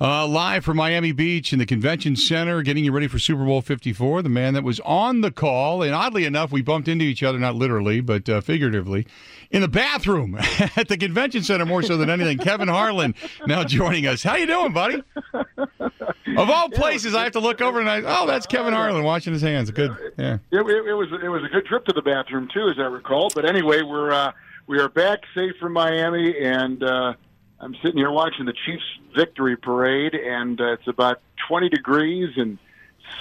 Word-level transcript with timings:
Uh, 0.00 0.24
live 0.28 0.64
from 0.64 0.76
Miami 0.76 1.10
Beach 1.10 1.52
in 1.52 1.58
the 1.58 1.66
convention 1.66 2.14
center, 2.14 2.62
getting 2.62 2.84
you 2.84 2.92
ready 2.92 3.08
for 3.08 3.18
Super 3.18 3.44
Bowl 3.44 3.60
54. 3.60 4.22
The 4.22 4.28
man 4.28 4.54
that 4.54 4.62
was 4.62 4.78
on 4.80 5.22
the 5.22 5.32
call, 5.32 5.82
and 5.82 5.92
oddly 5.92 6.24
enough, 6.24 6.52
we 6.52 6.62
bumped 6.62 6.86
into 6.86 7.04
each 7.04 7.24
other, 7.24 7.36
not 7.36 7.56
literally, 7.56 8.00
but 8.00 8.28
uh, 8.28 8.40
figuratively, 8.40 9.08
in 9.50 9.60
the 9.60 9.66
bathroom 9.66 10.36
at 10.76 10.86
the 10.86 10.96
convention 10.96 11.42
center 11.42 11.66
more 11.66 11.82
so 11.82 11.96
than 11.96 12.10
anything. 12.10 12.38
Kevin 12.38 12.68
Harlan 12.68 13.12
now 13.48 13.64
joining 13.64 14.06
us. 14.06 14.22
How 14.22 14.36
you 14.36 14.46
doing, 14.46 14.72
buddy? 14.72 15.02
Of 15.32 16.48
all 16.48 16.68
places, 16.68 17.16
I 17.16 17.24
have 17.24 17.32
to 17.32 17.40
look 17.40 17.60
over 17.60 17.80
and 17.80 17.90
I, 17.90 18.02
oh, 18.04 18.24
that's 18.24 18.46
Kevin 18.46 18.74
Harlan 18.74 19.02
washing 19.02 19.32
his 19.32 19.42
hands. 19.42 19.68
Good, 19.72 19.96
yeah. 20.16 20.38
It, 20.52 20.60
it, 20.60 20.86
it 20.86 20.94
was 20.94 21.08
it 21.24 21.28
was 21.28 21.42
a 21.42 21.48
good 21.48 21.66
trip 21.66 21.84
to 21.86 21.92
the 21.92 22.02
bathroom 22.02 22.48
too, 22.54 22.68
as 22.68 22.78
I 22.78 22.84
recall. 22.84 23.30
But 23.34 23.44
anyway, 23.44 23.82
we're 23.82 24.12
uh, 24.12 24.30
we 24.68 24.78
are 24.78 24.88
back 24.88 25.20
safe 25.34 25.56
from 25.58 25.72
Miami, 25.72 26.38
and 26.38 26.84
uh, 26.84 27.14
I'm 27.60 27.74
sitting 27.82 27.96
here 27.98 28.10
watching 28.10 28.46
the 28.46 28.52
Chiefs 28.66 28.84
victory 29.16 29.56
parade, 29.56 30.14
and 30.14 30.60
uh, 30.60 30.72
it's 30.74 30.86
about 30.86 31.20
20 31.48 31.68
degrees 31.68 32.30
and 32.36 32.58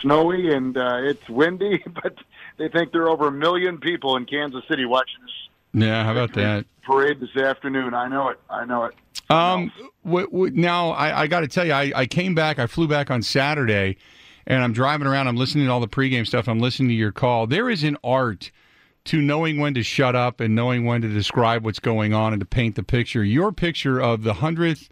snowy, 0.02 0.54
and 0.54 0.78
uh, 0.78 0.98
it's 1.02 1.28
windy, 1.30 1.84
but 2.04 2.16
they 2.58 2.70
think 2.70 2.92
there 2.92 3.04
are 3.04 3.09
over 3.09 3.28
a 3.28 3.31
million 3.31 3.80
people 3.80 4.16
in 4.16 4.26
Kansas 4.26 4.64
City 4.68 4.86
watching 4.86 5.22
this 5.23 5.84
Yeah, 5.86 6.04
how 6.04 6.12
about 6.12 6.34
that? 6.34 6.66
parade 6.84 7.20
this 7.20 7.36
afternoon. 7.36 7.94
I 7.94 8.08
know 8.08 8.30
it. 8.30 8.40
I 8.50 8.64
know 8.66 8.86
it. 8.86 8.95
Um, 9.30 9.72
w- 10.05 10.28
w- 10.28 10.56
now 10.56 10.92
I, 10.92 11.23
I 11.23 11.28
got 11.28 11.42
to 11.42 11.48
tell 11.48 11.66
you, 11.66 11.73
I, 11.73 11.92
I 11.95 12.06
came 12.06 12.34
back. 12.36 12.59
I 12.59 12.67
flew 12.67 12.88
back 12.88 13.12
on 13.12 13.22
Saturday, 13.22 13.98
and 14.45 14.64
I'm 14.64 14.72
driving 14.72 15.08
around. 15.08 15.28
I'm 15.28 15.36
listening 15.36 15.66
to 15.66 15.72
all 15.72 15.81
the 15.81 15.88
pregame 15.88 16.26
stuff. 16.26 16.48
I'm 16.48 16.59
listening 16.59 16.90
to 16.90 16.94
your 16.95 17.12
call. 17.12 17.48
There 17.48 17.70
is 17.70 17.84
an 17.84 17.98
art 18.04 18.52
to 19.07 19.21
knowing 19.21 19.58
when 19.58 19.73
to 19.73 19.83
shut 19.83 20.16
up 20.16 20.39
and 20.39 20.53
knowing 20.53 20.86
when 20.86 21.02
to 21.02 21.08
describe 21.08 21.63
what's 21.63 21.80
going 21.80 22.13
on 22.13 22.33
and 22.33 22.39
to 22.39 22.45
paint 22.45 22.75
the 22.75 22.83
picture. 22.83 23.23
Your 23.23 23.52
picture 23.52 23.99
of 23.99 24.23
the 24.23 24.36
hundredth. 24.36 24.89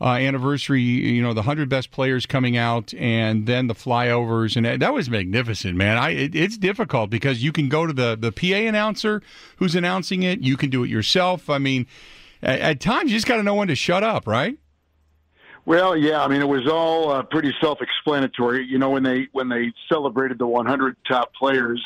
Uh, 0.00 0.10
anniversary, 0.10 0.80
you 0.80 1.20
know, 1.20 1.34
the 1.34 1.42
hundred 1.42 1.68
best 1.68 1.90
players 1.90 2.24
coming 2.24 2.56
out, 2.56 2.94
and 2.94 3.46
then 3.46 3.66
the 3.66 3.74
flyovers, 3.74 4.54
and 4.54 4.64
that, 4.64 4.78
that 4.78 4.94
was 4.94 5.10
magnificent, 5.10 5.74
man. 5.76 5.96
I 5.96 6.10
it, 6.10 6.36
it's 6.36 6.56
difficult 6.56 7.10
because 7.10 7.42
you 7.42 7.50
can 7.50 7.68
go 7.68 7.84
to 7.84 7.92
the 7.92 8.16
the 8.16 8.30
PA 8.30 8.58
announcer 8.68 9.22
who's 9.56 9.74
announcing 9.74 10.22
it. 10.22 10.40
You 10.40 10.56
can 10.56 10.70
do 10.70 10.84
it 10.84 10.88
yourself. 10.88 11.50
I 11.50 11.58
mean, 11.58 11.88
at, 12.44 12.60
at 12.60 12.80
times 12.80 13.10
you 13.10 13.16
just 13.16 13.26
got 13.26 13.38
to 13.38 13.42
know 13.42 13.56
when 13.56 13.66
to 13.66 13.74
shut 13.74 14.04
up, 14.04 14.28
right? 14.28 14.56
Well, 15.66 15.96
yeah, 15.96 16.22
I 16.22 16.28
mean, 16.28 16.42
it 16.42 16.48
was 16.48 16.68
all 16.68 17.10
uh, 17.10 17.24
pretty 17.24 17.52
self-explanatory. 17.60 18.66
You 18.66 18.78
know, 18.78 18.90
when 18.90 19.02
they 19.02 19.26
when 19.32 19.48
they 19.48 19.72
celebrated 19.88 20.38
the 20.38 20.46
100 20.46 20.96
top 21.08 21.34
players 21.34 21.84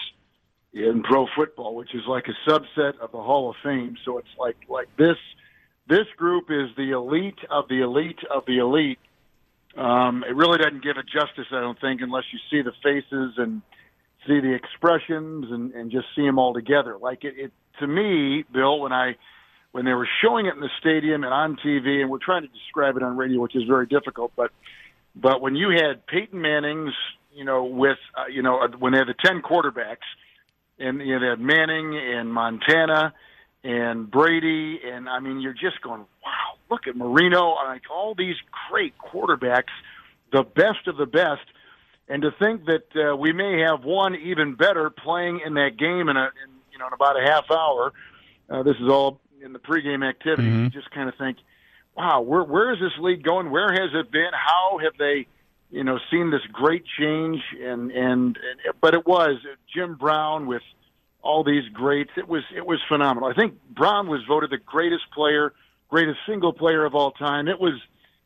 in 0.73 1.03
pro 1.03 1.27
football, 1.37 1.75
which 1.75 1.95
is 1.95 2.03
like 2.09 2.27
a 2.28 2.51
subset 2.51 2.98
of 2.98 3.12
the 3.12 3.23
Hall 3.23 3.51
of 3.51 3.56
Fame. 3.62 3.97
So 4.05 4.19
it's 4.19 4.28
like 4.39 4.56
like 4.69 4.89
this 4.97 5.17
this 5.89 6.06
group 6.17 6.51
is 6.51 6.75
the 6.77 6.92
elite 6.92 7.39
of 7.51 7.69
the 7.69 7.83
elite 7.83 8.20
of 8.31 8.45
the 8.47 8.59
elite. 8.59 8.98
Um, 9.77 10.25
it 10.29 10.34
really 10.34 10.59
doesn't 10.59 10.83
give 10.83 10.98
it 10.98 11.06
justice, 11.06 11.47
I 11.51 11.61
don't 11.61 11.81
think, 11.81 12.03
unless 12.03 12.25
you 12.33 12.39
see 12.51 12.62
the 12.62 12.73
faces 12.83 13.34
and 13.39 13.62
see 14.27 14.39
the 14.41 14.53
expressions 14.53 15.47
and, 15.51 15.73
and 15.73 15.91
just 15.91 16.06
see 16.14 16.23
them 16.23 16.39
all 16.39 16.53
together. 16.53 16.98
Like 17.01 17.25
it, 17.25 17.34
it 17.36 17.53
to 17.81 17.86
me, 17.86 18.45
Bill, 18.53 18.81
when 18.81 18.92
I 18.92 19.17
when 19.73 19.84
they 19.84 19.92
were 19.92 20.09
showing 20.23 20.47
it 20.47 20.55
in 20.55 20.61
the 20.61 20.70
stadium 20.79 21.25
and 21.25 21.33
on 21.33 21.57
TV, 21.64 22.01
and 22.01 22.11
we're 22.11 22.19
trying 22.19 22.42
to 22.42 22.48
describe 22.48 22.97
it 22.97 23.03
on 23.03 23.17
radio, 23.17 23.41
which 23.41 23.57
is 23.57 23.64
very 23.64 23.86
difficult, 23.86 24.33
but 24.36 24.51
but 25.14 25.41
when 25.41 25.57
you 25.57 25.70
had 25.70 26.07
Peyton 26.07 26.41
Manning's, 26.41 26.95
you 27.34 27.45
know, 27.45 27.64
with 27.64 27.98
uh, 28.17 28.27
you 28.27 28.42
know 28.42 28.67
when 28.79 28.92
they 28.92 28.98
had 28.98 29.09
the 29.09 29.14
ten 29.25 29.42
quarterbacks, 29.42 30.09
and 30.83 31.00
you 31.00 31.14
know 31.14 31.20
they 31.20 31.27
had 31.27 31.41
Manning 31.41 31.97
and 31.97 32.33
Montana 32.33 33.14
and 33.64 34.11
Brady, 34.11 34.80
and 34.84 35.08
I 35.08 35.20
mean 35.20 35.41
you're 35.41 35.52
just 35.55 35.80
going, 35.83 36.00
wow, 36.24 36.58
look 36.70 36.86
at 36.89 36.96
Marino, 36.96 37.55
like 37.64 37.83
all 37.90 38.14
these 38.14 38.36
great 38.70 38.95
quarterbacks, 38.98 39.73
the 40.33 40.42
best 40.42 40.86
of 40.89 40.96
the 40.96 41.07
best, 41.07 41.42
and 42.08 42.23
to 42.23 42.30
think 42.33 42.67
that 42.67 42.86
uh, 43.12 43.17
we 43.17 43.33
may 43.33 43.61
have 43.61 43.84
one 43.84 44.14
even 44.17 44.55
better 44.55 44.90
playing 44.90 45.40
in 45.46 45.55
that 45.55 45.77
game 45.79 46.08
in 46.08 46.17
a 46.17 46.24
in, 46.45 46.51
you 46.73 46.79
know 46.79 46.86
in 46.89 46.92
about 46.92 47.17
a 47.17 47.24
half 47.24 47.51
hour. 47.51 47.92
Uh, 48.51 48.62
this 48.62 48.77
is 48.80 48.89
all 48.89 49.20
in 49.42 49.52
the 49.52 49.58
pregame 49.58 50.07
activity. 50.08 50.48
Mhm. 50.48 50.64
You 50.64 50.70
just 50.70 50.90
kind 50.90 51.08
of 51.08 51.14
think, 51.17 51.39
wow, 51.96 52.20
where 52.20 52.42
where 52.42 52.73
is 52.73 52.80
this 52.80 52.92
league 52.98 53.23
going? 53.23 53.51
Where 53.51 53.73
has 53.73 53.90
it 53.95 54.11
been? 54.11 54.30
How 54.33 54.78
have 54.78 54.92
they, 54.98 55.27
you 55.72 55.83
know, 55.83 55.98
seen 56.10 56.30
this 56.30 56.42
great 56.52 56.84
change? 56.98 57.40
And 57.60 57.90
and, 57.90 58.36
and 58.36 58.74
but 58.80 58.94
it 58.94 59.06
was 59.06 59.36
Jim 59.74 59.96
Brown 59.96 60.46
with 60.46 60.62
all 61.22 61.42
these 61.42 61.68
greats. 61.72 62.10
It 62.16 62.28
was 62.28 62.42
it 62.55 62.66
was 62.66 62.78
phenomenal. 62.88 63.28
I 63.28 63.34
think 63.34 63.55
Brown 63.70 64.08
was 64.08 64.20
voted 64.28 64.50
the 64.50 64.58
greatest 64.58 65.10
player, 65.12 65.52
greatest 65.88 66.18
single 66.27 66.52
player 66.52 66.84
of 66.84 66.94
all 66.94 67.12
time. 67.12 67.48
It 67.48 67.58
was 67.58 67.74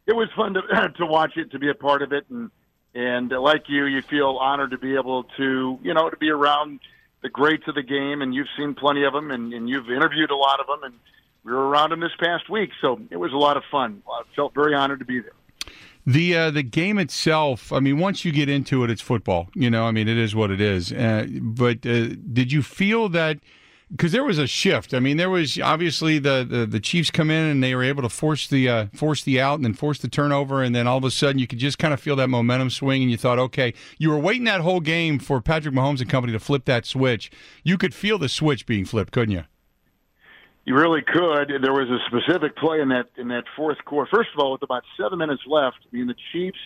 it 0.06 0.14
was 0.14 0.28
fun 0.36 0.54
to 0.54 0.62
to 0.96 1.06
watch 1.06 1.36
it, 1.36 1.52
to 1.52 1.58
be 1.58 1.70
a 1.70 1.74
part 1.74 2.02
of 2.02 2.12
it, 2.12 2.26
and 2.28 2.50
and 2.94 3.30
like 3.30 3.68
you, 3.68 3.84
you 3.84 4.02
feel 4.02 4.38
honored 4.40 4.72
to 4.72 4.78
be 4.78 4.94
able 4.94 5.24
to 5.36 5.78
you 5.82 5.94
know 5.94 6.10
to 6.10 6.16
be 6.16 6.30
around 6.30 6.80
the 7.22 7.28
greats 7.28 7.64
of 7.66 7.74
the 7.74 7.82
game, 7.82 8.22
and 8.22 8.34
you've 8.34 8.48
seen 8.56 8.74
plenty 8.74 9.04
of 9.04 9.12
them, 9.12 9.30
and, 9.30 9.52
and 9.52 9.68
you've 9.68 9.90
interviewed 9.90 10.30
a 10.30 10.36
lot 10.36 10.60
of 10.60 10.66
them, 10.66 10.84
and 10.84 10.94
we 11.44 11.52
were 11.52 11.68
around 11.68 11.90
them 11.90 12.00
this 12.00 12.14
past 12.20 12.48
week, 12.48 12.70
so 12.80 13.00
it 13.10 13.16
was 13.16 13.32
a 13.32 13.36
lot 13.36 13.56
of 13.56 13.62
fun. 13.70 14.02
I 14.08 14.22
felt 14.34 14.54
very 14.54 14.74
honored 14.74 14.98
to 14.98 15.04
be 15.04 15.20
there. 15.20 15.32
The 16.08 16.36
uh, 16.36 16.50
the 16.52 16.62
game 16.62 16.98
itself, 16.98 17.72
I 17.72 17.80
mean, 17.80 17.98
once 17.98 18.24
you 18.24 18.30
get 18.30 18.48
into 18.48 18.84
it, 18.84 18.90
it's 18.90 19.02
football. 19.02 19.48
You 19.54 19.70
know, 19.70 19.86
I 19.86 19.90
mean, 19.90 20.06
it 20.06 20.16
is 20.16 20.36
what 20.36 20.52
it 20.52 20.60
is. 20.60 20.92
Uh, 20.92 21.26
but 21.40 21.84
uh, 21.84 22.10
did 22.32 22.52
you 22.52 22.62
feel 22.62 23.08
that? 23.08 23.38
Because 23.90 24.10
there 24.10 24.24
was 24.24 24.38
a 24.38 24.48
shift. 24.48 24.94
I 24.94 25.00
mean, 25.00 25.16
there 25.16 25.30
was 25.30 25.60
obviously 25.60 26.18
the, 26.18 26.44
the, 26.48 26.66
the 26.66 26.80
Chiefs 26.80 27.12
come 27.12 27.30
in 27.30 27.44
and 27.44 27.62
they 27.62 27.72
were 27.72 27.84
able 27.84 28.02
to 28.02 28.08
force 28.08 28.48
the 28.48 28.68
uh, 28.68 28.86
force 28.94 29.22
the 29.22 29.40
out 29.40 29.56
and 29.56 29.64
then 29.64 29.74
force 29.74 29.98
the 29.98 30.08
turnover, 30.08 30.62
and 30.62 30.74
then 30.74 30.86
all 30.86 30.98
of 30.98 31.04
a 31.04 31.10
sudden 31.10 31.38
you 31.38 31.46
could 31.46 31.58
just 31.58 31.78
kind 31.78 31.94
of 31.94 32.00
feel 32.00 32.16
that 32.16 32.28
momentum 32.28 32.70
swing, 32.70 33.02
and 33.02 33.10
you 33.10 33.16
thought, 33.16 33.38
okay, 33.38 33.74
you 33.98 34.10
were 34.10 34.18
waiting 34.18 34.44
that 34.44 34.60
whole 34.60 34.80
game 34.80 35.18
for 35.18 35.40
Patrick 35.40 35.74
Mahomes 35.74 36.00
and 36.00 36.10
company 36.10 36.32
to 36.32 36.40
flip 36.40 36.64
that 36.66 36.86
switch. 36.86 37.30
You 37.64 37.78
could 37.78 37.94
feel 37.94 38.18
the 38.18 38.28
switch 38.28 38.66
being 38.66 38.84
flipped, 38.84 39.12
couldn't 39.12 39.32
you? 39.32 39.44
You 40.66 40.74
really 40.74 41.00
could. 41.00 41.48
There 41.62 41.72
was 41.72 41.88
a 41.88 41.98
specific 42.08 42.56
play 42.56 42.80
in 42.80 42.88
that 42.88 43.06
in 43.16 43.28
that 43.28 43.44
fourth 43.54 43.78
quarter. 43.84 44.10
First 44.12 44.30
of 44.34 44.40
all, 44.44 44.52
with 44.52 44.64
about 44.64 44.82
seven 45.00 45.20
minutes 45.20 45.42
left, 45.46 45.76
I 45.84 45.96
mean 45.96 46.08
the 46.08 46.16
Chiefs 46.32 46.58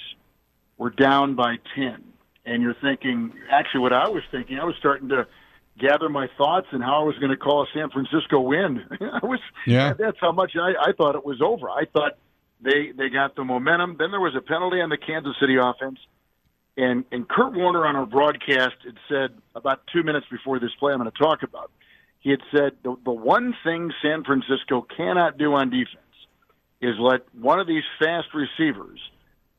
were 0.78 0.88
down 0.88 1.34
by 1.34 1.56
ten, 1.76 2.02
and 2.46 2.62
you're 2.62 2.76
thinking. 2.80 3.34
Actually, 3.50 3.80
what 3.80 3.92
I 3.92 4.08
was 4.08 4.22
thinking, 4.30 4.58
I 4.58 4.64
was 4.64 4.74
starting 4.78 5.10
to 5.10 5.26
gather 5.78 6.08
my 6.08 6.28
thoughts 6.38 6.68
and 6.72 6.82
how 6.82 7.02
I 7.02 7.04
was 7.04 7.18
going 7.18 7.30
to 7.30 7.36
call 7.36 7.62
a 7.62 7.66
San 7.74 7.90
Francisco 7.90 8.40
win. 8.40 8.86
I 9.00 9.24
was. 9.26 9.40
Yeah. 9.66 9.92
That's 9.92 10.16
how 10.18 10.32
much 10.32 10.52
I, 10.56 10.72
I 10.80 10.92
thought 10.96 11.14
it 11.14 11.24
was 11.24 11.42
over. 11.42 11.68
I 11.68 11.84
thought 11.84 12.12
they 12.62 12.92
they 12.96 13.10
got 13.10 13.36
the 13.36 13.44
momentum. 13.44 13.96
Then 13.98 14.12
there 14.12 14.20
was 14.20 14.34
a 14.34 14.40
penalty 14.40 14.80
on 14.80 14.88
the 14.88 14.96
Kansas 14.98 15.36
City 15.38 15.56
offense. 15.60 15.98
And, 16.76 17.04
and 17.12 17.28
Kurt 17.28 17.52
Warner 17.52 17.84
on 17.84 17.96
our 17.96 18.06
broadcast 18.06 18.76
had 18.84 18.96
said 19.06 19.36
about 19.54 19.82
two 19.92 20.02
minutes 20.02 20.26
before 20.30 20.58
this 20.58 20.70
play 20.78 20.92
I'm 20.92 21.00
going 21.00 21.10
to 21.10 21.18
talk 21.18 21.42
about 21.42 21.70
he 22.20 22.30
had 22.30 22.40
said 22.54 22.72
the, 22.82 22.96
the 23.04 23.12
one 23.12 23.54
thing 23.64 23.92
San 24.02 24.24
Francisco 24.24 24.86
cannot 24.96 25.38
do 25.38 25.54
on 25.54 25.70
defense 25.70 25.96
is 26.80 26.94
let 26.98 27.22
one 27.34 27.58
of 27.60 27.66
these 27.66 27.82
fast 27.98 28.28
receivers 28.34 29.00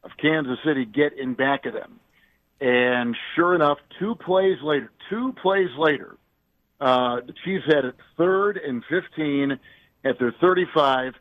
of 0.04 0.12
Kansas 0.20 0.58
City 0.66 0.86
get 0.86 1.18
in 1.18 1.34
back 1.34 1.66
of 1.66 1.74
them. 1.74 2.00
And 2.60 3.16
sure 3.36 3.56
enough, 3.56 3.80
two 4.00 4.16
plays 4.16 4.58
later, 4.64 4.92
two 5.10 5.34
plays 5.42 5.70
later, 5.78 6.18
uh, 6.80 7.18
the 7.26 7.34
Chiefs 7.44 7.66
had 7.68 7.86
it 7.86 7.96
third 8.18 8.58
and 8.58 8.84
15 8.90 9.60
at 10.04 10.20
their 10.20 10.34
35, 10.40 11.14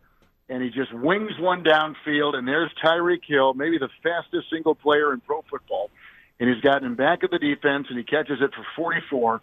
and 0.48 0.62
he 0.62 0.70
just 0.70 0.92
wings 0.92 1.32
one 1.38 1.62
downfield, 1.62 2.34
and 2.34 2.46
there's 2.46 2.70
Tyreek 2.82 3.24
Hill, 3.26 3.54
maybe 3.54 3.78
the 3.78 3.88
fastest 4.02 4.50
single 4.50 4.74
player 4.74 5.12
in 5.12 5.20
pro 5.20 5.42
football, 5.50 5.90
and 6.38 6.48
he's 6.48 6.62
gotten 6.62 6.86
him 6.86 6.94
back 6.94 7.22
of 7.22 7.30
the 7.30 7.38
defense, 7.38 7.86
and 7.88 7.98
he 7.98 8.04
catches 8.04 8.40
it 8.40 8.50
for 8.54 8.64
44. 8.76 9.40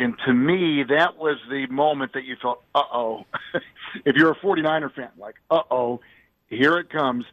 And 0.00 0.14
to 0.26 0.32
me, 0.32 0.82
that 0.88 1.18
was 1.18 1.36
the 1.50 1.66
moment 1.66 2.14
that 2.14 2.24
you 2.24 2.34
thought, 2.40 2.62
uh 2.74 2.82
oh. 2.90 3.26
if 4.06 4.16
you're 4.16 4.30
a 4.30 4.36
49er 4.36 4.94
fan, 4.94 5.10
like, 5.18 5.34
uh 5.50 5.60
oh, 5.70 6.00
here 6.48 6.78
it 6.78 6.88
comes. 6.88 7.26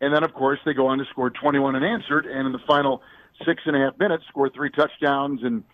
And 0.00 0.14
then, 0.14 0.22
of 0.22 0.32
course, 0.32 0.60
they 0.64 0.72
go 0.72 0.86
on 0.86 0.98
to 0.98 1.04
score 1.10 1.30
21 1.30 1.74
unanswered, 1.74 2.26
and 2.26 2.46
in 2.46 2.52
the 2.52 2.60
final 2.64 3.02
six 3.44 3.62
and 3.66 3.74
a 3.74 3.80
half 3.80 3.98
minutes, 3.98 4.22
score 4.28 4.48
three 4.50 4.70
touchdowns 4.70 5.40
and, 5.42 5.64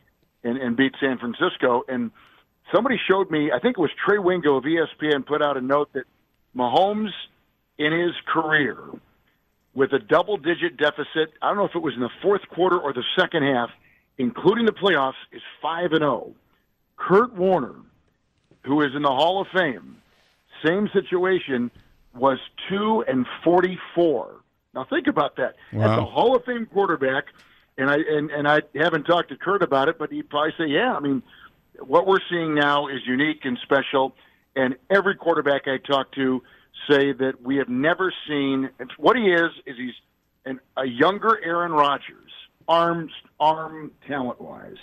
and, 0.43 0.57
and 0.57 0.75
beat 0.75 0.95
San 0.99 1.19
Francisco. 1.19 1.83
And 1.87 2.11
somebody 2.75 2.99
showed 3.07 3.31
me, 3.31 3.51
I 3.53 3.59
think 3.59 3.77
it 3.77 3.81
was 3.81 3.91
Trey 4.07 4.19
Wingo 4.19 4.57
of 4.57 4.65
ESPN, 4.65 5.27
put 5.27 5.43
out 5.43 5.59
a 5.59 5.61
note 5.61 5.93
that 5.93 6.05
Mahomes 6.57 7.11
in 7.77 7.93
his 7.93 8.13
career 8.27 8.79
with 9.75 9.93
a 9.93 9.99
double 9.99 10.39
digit 10.39 10.79
deficit, 10.79 11.35
I 11.43 11.49
don't 11.49 11.59
know 11.59 11.67
if 11.67 11.75
it 11.75 11.83
was 11.83 11.93
in 11.95 12.01
the 12.01 12.11
fourth 12.23 12.43
quarter 12.55 12.79
or 12.79 12.95
the 12.95 13.05
second 13.19 13.43
half, 13.43 13.69
including 14.19 14.67
the 14.67 14.73
playoffs, 14.73 15.15
is 15.33 15.43
5 15.63 15.93
and 15.93 16.01
0. 16.01 16.35
Kurt 16.97 17.35
Warner, 17.35 17.77
who 18.65 18.83
is 18.83 18.95
in 18.95 19.03
the 19.03 19.09
Hall 19.09 19.41
of 19.41 19.47
Fame, 19.57 19.97
same 20.65 20.89
situation, 20.93 21.71
was 22.15 22.39
2 22.69 23.05
and 23.07 23.27
44. 23.45 24.35
Now 24.75 24.85
think 24.85 25.07
about 25.07 25.37
that. 25.37 25.55
As 25.73 25.91
a 25.99 26.05
Hall 26.05 26.35
of 26.37 26.45
Fame 26.45 26.67
quarterback, 26.67 27.27
And 27.77 27.89
I 27.89 27.97
and, 27.97 28.31
and 28.31 28.49
I 28.49 28.63
haven't 28.75 29.05
talked 29.05 29.29
to 29.29 29.37
Kurt 29.37 29.63
about 29.63 29.89
it, 29.89 29.99
but 29.99 30.11
he'd 30.11 30.29
probably 30.29 30.53
say, 30.59 30.67
yeah. 30.67 30.95
I 30.95 31.01
mean, 31.01 31.23
what 31.79 32.09
we're 32.09 32.19
seeing 32.29 32.55
now 32.55 32.89
is 32.89 33.07
unique 33.07 33.45
and 33.45 33.57
special. 33.63 34.17
And 34.57 34.75
every 34.91 35.15
quarterback 35.15 35.69
I 35.69 35.77
talk 35.79 36.11
to 36.13 36.43
say 36.91 37.13
that 37.13 37.41
we 37.41 37.57
have 37.57 37.69
never 37.69 38.13
seen. 38.27 38.71
What 38.97 39.17
he 39.17 39.31
is 39.31 39.51
is 39.65 39.77
he's 39.77 39.95
an, 40.45 40.59
a 40.77 40.87
younger 40.87 41.39
Aaron 41.45 41.71
Rodgers, 41.71 42.28
arms 42.69 43.13
arm 43.41 43.93
talent 44.07 44.41
wise. 44.41 44.77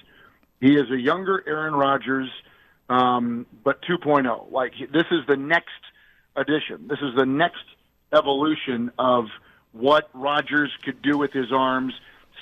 He 0.59 0.75
is 0.75 0.89
a 0.91 0.99
younger 0.99 1.43
Aaron 1.47 1.75
Rodgers, 1.75 2.29
um, 2.89 3.45
but 3.63 3.81
2.0. 3.83 4.51
Like 4.51 4.73
this 4.91 5.05
is 5.11 5.25
the 5.27 5.37
next 5.37 5.69
addition. 6.35 6.87
This 6.87 6.99
is 7.01 7.15
the 7.15 7.25
next 7.25 7.63
evolution 8.13 8.91
of 8.97 9.25
what 9.71 10.09
Rodgers 10.13 10.71
could 10.83 11.01
do 11.01 11.17
with 11.17 11.31
his 11.31 11.51
arms. 11.51 11.93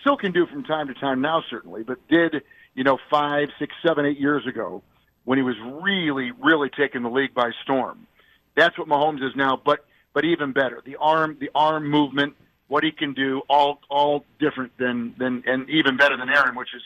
Still 0.02 0.18
can 0.18 0.32
do 0.32 0.46
from 0.48 0.64
time 0.64 0.88
to 0.88 0.94
time 0.94 1.22
now, 1.22 1.44
certainly, 1.50 1.84
but 1.84 1.98
did 2.08 2.44
you 2.76 2.84
know 2.84 2.98
five, 3.10 3.50
six, 3.60 3.74
seven, 3.86 4.06
eight 4.06 4.20
years 4.20 4.46
ago 4.48 4.84
when 5.26 5.38
he 5.38 5.44
was 5.44 5.56
really, 5.82 6.32
really 6.32 6.70
taking 6.70 7.04
the 7.04 7.10
league 7.10 7.34
by 7.34 7.52
storm. 7.64 8.08
That's 8.56 8.78
what 8.78 8.88
Mahomes 8.88 9.24
is 9.24 9.36
now, 9.36 9.60
but 9.64 9.86
but 10.14 10.26
even 10.26 10.52
better. 10.52 10.82
The 10.86 10.98
arm, 10.98 11.38
the 11.40 11.50
arm 11.56 11.90
movement, 11.90 12.36
what 12.74 12.84
he 12.84 12.92
can 12.92 13.14
do, 13.14 13.44
all 13.48 13.80
all 13.88 14.26
different 14.40 14.76
than 14.80 15.14
than 15.20 15.44
and 15.46 15.70
even 15.70 15.96
better 15.96 16.18
than 16.18 16.28
Aaron, 16.28 16.56
which 16.56 16.74
is 16.74 16.82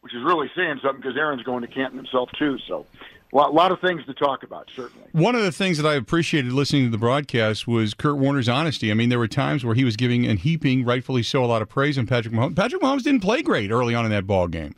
which 0.00 0.14
is 0.14 0.22
really 0.22 0.48
saying 0.54 0.78
something 0.84 1.00
because 1.00 1.16
Aaron's 1.16 1.42
going 1.42 1.62
to 1.62 1.66
Canton 1.66 1.96
himself 1.96 2.30
too. 2.38 2.58
So 2.68 2.86
a 3.32 3.36
lot, 3.36 3.52
lot, 3.52 3.72
of 3.72 3.80
things 3.80 4.04
to 4.06 4.14
talk 4.14 4.44
about, 4.44 4.70
certainly. 4.74 5.08
One 5.10 5.34
of 5.34 5.42
the 5.42 5.50
things 5.50 5.78
that 5.78 5.88
I 5.88 5.94
appreciated 5.94 6.52
listening 6.52 6.84
to 6.84 6.90
the 6.90 6.98
broadcast 6.98 7.66
was 7.66 7.92
Kurt 7.92 8.18
Warner's 8.18 8.48
honesty. 8.48 8.92
I 8.92 8.94
mean, 8.94 9.08
there 9.08 9.18
were 9.18 9.26
times 9.26 9.64
where 9.64 9.74
he 9.74 9.82
was 9.82 9.96
giving 9.96 10.26
and 10.26 10.38
heaping, 10.38 10.84
rightfully 10.84 11.24
so, 11.24 11.44
a 11.44 11.46
lot 11.46 11.60
of 11.60 11.68
praise 11.68 11.98
on 11.98 12.06
Patrick 12.06 12.32
Mahomes. 12.32 12.54
Patrick 12.54 12.80
Mahomes 12.80 13.02
didn't 13.02 13.22
play 13.22 13.42
great 13.42 13.72
early 13.72 13.96
on 13.96 14.04
in 14.04 14.12
that 14.12 14.28
ball 14.28 14.46
game 14.46 14.76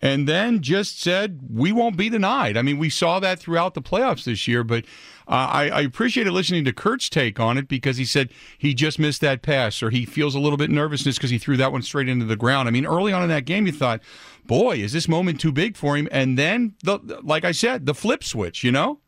and 0.00 0.28
then 0.28 0.60
just 0.60 1.00
said 1.00 1.40
we 1.52 1.72
won't 1.72 1.96
be 1.96 2.08
denied. 2.08 2.56
I 2.56 2.62
mean, 2.62 2.78
we 2.78 2.90
saw 2.90 3.18
that 3.20 3.38
throughout 3.38 3.74
the 3.74 3.82
playoffs 3.82 4.24
this 4.24 4.46
year, 4.46 4.62
but 4.62 4.84
uh, 5.28 5.32
I, 5.32 5.68
I 5.68 5.80
appreciated 5.80 6.30
listening 6.32 6.64
to 6.66 6.72
Kurt's 6.72 7.08
take 7.08 7.40
on 7.40 7.58
it 7.58 7.66
because 7.66 7.96
he 7.96 8.04
said 8.04 8.30
he 8.56 8.74
just 8.74 8.98
missed 8.98 9.20
that 9.22 9.42
pass 9.42 9.82
or 9.82 9.90
he 9.90 10.04
feels 10.04 10.34
a 10.34 10.38
little 10.38 10.56
bit 10.56 10.70
nervousness 10.70 11.16
because 11.16 11.30
he 11.30 11.38
threw 11.38 11.56
that 11.56 11.72
one 11.72 11.82
straight 11.82 12.08
into 12.08 12.24
the 12.24 12.36
ground. 12.36 12.68
I 12.68 12.70
mean, 12.70 12.86
early 12.86 13.12
on 13.12 13.22
in 13.22 13.28
that 13.30 13.44
game, 13.44 13.66
you 13.66 13.72
thought, 13.72 14.00
boy, 14.44 14.76
is 14.76 14.92
this 14.92 15.08
moment 15.08 15.40
too 15.40 15.52
big 15.52 15.76
for 15.76 15.96
him? 15.96 16.08
And 16.12 16.38
then, 16.38 16.74
the, 16.84 16.98
like 17.22 17.44
I 17.44 17.52
said, 17.52 17.86
the 17.86 17.94
flip 17.94 18.22
switch, 18.22 18.62
you 18.62 18.70
know? 18.70 19.00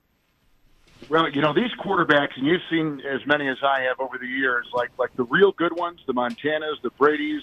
Well, 1.08 1.30
you 1.30 1.40
know 1.40 1.54
these 1.54 1.70
quarterbacks, 1.78 2.36
and 2.36 2.46
you've 2.46 2.60
seen 2.68 3.00
as 3.08 3.24
many 3.26 3.48
as 3.48 3.56
I 3.62 3.82
have 3.82 4.00
over 4.00 4.18
the 4.18 4.26
years. 4.26 4.66
Like 4.74 4.90
like 4.98 5.14
the 5.16 5.24
real 5.24 5.52
good 5.52 5.74
ones, 5.74 6.00
the 6.06 6.12
Montanas, 6.12 6.82
the 6.82 6.90
Brady's, 6.98 7.42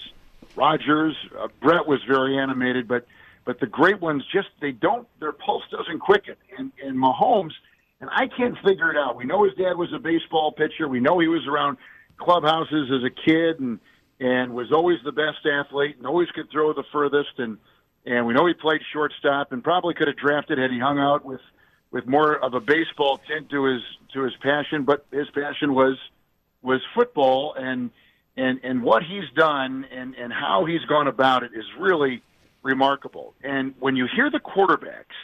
Rodgers. 0.54 1.16
Uh, 1.36 1.48
Brett 1.60 1.86
was 1.86 2.00
very 2.06 2.38
animated, 2.38 2.86
but 2.86 3.06
but 3.44 3.58
the 3.58 3.66
great 3.66 4.00
ones 4.00 4.22
just 4.32 4.48
they 4.60 4.72
don't 4.72 5.08
their 5.18 5.32
pulse 5.32 5.64
doesn't 5.70 5.98
quicken. 5.98 6.36
And 6.58 6.70
and 6.84 6.96
Mahomes, 6.96 7.52
and 8.00 8.10
I 8.10 8.26
can't 8.28 8.56
figure 8.64 8.90
it 8.90 8.96
out. 8.96 9.16
We 9.16 9.24
know 9.24 9.44
his 9.44 9.54
dad 9.54 9.76
was 9.76 9.92
a 9.94 9.98
baseball 9.98 10.52
pitcher. 10.52 10.88
We 10.88 11.00
know 11.00 11.18
he 11.18 11.28
was 11.28 11.46
around 11.46 11.78
clubhouses 12.18 12.90
as 12.90 13.04
a 13.04 13.10
kid 13.10 13.60
and 13.60 13.78
and 14.18 14.54
was 14.54 14.72
always 14.72 14.98
the 15.04 15.12
best 15.12 15.44
athlete 15.44 15.96
and 15.98 16.06
always 16.06 16.30
could 16.30 16.50
throw 16.50 16.72
the 16.72 16.84
furthest 16.90 17.38
and 17.38 17.58
and 18.06 18.26
we 18.26 18.32
know 18.32 18.46
he 18.46 18.54
played 18.54 18.80
shortstop 18.92 19.52
and 19.52 19.62
probably 19.62 19.92
could 19.92 20.08
have 20.08 20.16
drafted 20.16 20.58
had 20.58 20.70
he 20.70 20.78
hung 20.78 20.98
out 20.98 21.24
with 21.24 21.40
with 21.90 22.06
more 22.06 22.36
of 22.36 22.54
a 22.54 22.60
baseball 22.60 23.20
tint 23.26 23.50
to 23.50 23.64
his 23.64 23.82
to 24.12 24.22
his 24.22 24.34
passion, 24.42 24.84
but 24.84 25.06
his 25.10 25.28
passion 25.30 25.74
was 25.74 25.96
was 26.62 26.80
football 26.94 27.54
and 27.58 27.90
and 28.36 28.60
and 28.62 28.82
what 28.82 29.02
he's 29.02 29.28
done 29.34 29.86
and 29.90 30.14
and 30.14 30.32
how 30.32 30.64
he's 30.64 30.84
gone 30.88 31.06
about 31.08 31.42
it 31.42 31.52
is 31.54 31.64
really 31.78 32.22
remarkable. 32.62 33.34
And 33.42 33.74
when 33.78 33.96
you 33.96 34.06
hear 34.14 34.30
the 34.30 34.40
quarterbacks 34.40 35.16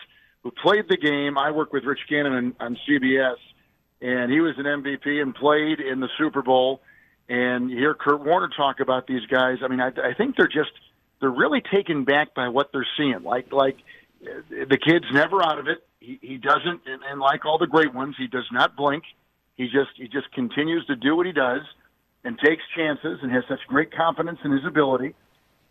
who 0.43 0.51
played 0.51 0.87
the 0.89 0.97
game, 0.97 1.39
I 1.39 1.51
work 1.51 1.73
with 1.73 1.85
Rich 1.85 2.01
Gannon 2.09 2.33
on, 2.33 2.55
on 2.67 2.79
CBS, 2.89 3.37
and 4.01 4.31
he 4.31 4.41
was 4.41 4.55
an 4.59 4.65
MVP 4.65 5.23
and 5.23 5.35
played 5.35 5.81
in 5.81 6.01
the 6.01 6.09
Super 6.19 6.43
Bowl. 6.43 6.81
And 7.29 7.71
you 7.71 7.79
hear 7.79 7.95
Kurt 7.95 8.25
Warner 8.25 8.49
talk 8.55 8.81
about 8.81 9.07
these 9.07 9.25
guys. 9.27 9.59
I 9.65 9.69
mean, 9.69 9.81
I, 9.81 9.89
I 9.89 10.15
think 10.17 10.37
they're 10.37 10.49
just 10.49 10.73
they're 11.21 11.31
really 11.31 11.63
taken 11.73 12.05
back 12.05 12.35
by 12.35 12.49
what 12.49 12.71
they're 12.73 12.87
seeing. 12.97 13.23
Like 13.23 13.53
like 13.53 13.77
the 14.21 14.79
kid's 14.79 15.07
never 15.13 15.43
out 15.43 15.59
of 15.59 15.69
it. 15.69 15.85
He, 16.01 16.19
he 16.21 16.37
doesn't, 16.37 16.83
and, 16.87 17.03
and 17.09 17.21
like 17.21 17.45
all 17.45 17.59
the 17.59 17.67
great 17.67 17.95
ones, 17.95 18.17
he 18.19 18.27
does 18.27 18.47
not 18.51 18.77
blink. 18.77 19.05
He 19.57 19.65
just 19.67 19.91
he 19.97 20.09
just 20.09 20.33
continues 20.33 20.85
to 20.87 20.97
do 20.97 21.17
what 21.17 21.27
he 21.27 21.33
does 21.33 21.63
and 22.25 22.39
takes 22.39 22.63
chances 22.77 23.19
and 23.23 23.31
has 23.33 23.45
such 23.49 23.61
great 23.69 23.93
confidence 23.95 24.39
in 24.45 24.53
his 24.53 24.65
ability. 24.67 25.15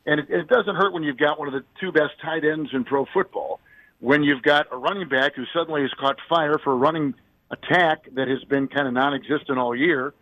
And 0.05 0.19
it, 0.19 0.29
it 0.29 0.47
doesn't 0.47 0.75
hurt 0.75 0.93
when 0.93 1.03
you've 1.03 1.17
got 1.17 1.37
one 1.37 1.47
of 1.47 1.53
the 1.53 1.63
two 1.79 1.91
best 1.91 2.13
tight 2.23 2.43
ends 2.43 2.69
in 2.73 2.83
pro 2.83 3.05
football. 3.13 3.59
When 4.01 4.23
you've 4.23 4.41
got 4.41 4.65
a 4.71 4.77
running 4.77 5.07
back 5.07 5.35
who 5.35 5.43
suddenly 5.53 5.81
has 5.81 5.91
caught 5.99 6.17
fire 6.27 6.57
for 6.63 6.73
a 6.73 6.75
running 6.75 7.13
attack 7.51 8.09
that 8.15 8.27
has 8.27 8.43
been 8.45 8.67
kind 8.67 8.87
of 8.87 8.93
non-existent 8.93 9.59
all 9.59 9.75
year, 9.75 10.13